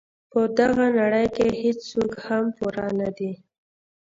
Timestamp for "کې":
1.35-1.47